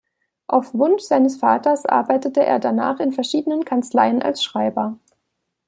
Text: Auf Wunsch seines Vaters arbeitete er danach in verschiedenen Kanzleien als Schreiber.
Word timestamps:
Auf 0.47 0.73
Wunsch 0.73 1.03
seines 1.03 1.37
Vaters 1.37 1.85
arbeitete 1.85 2.43
er 2.43 2.57
danach 2.57 2.99
in 2.99 3.11
verschiedenen 3.13 3.65
Kanzleien 3.65 4.23
als 4.23 4.43
Schreiber. 4.43 4.97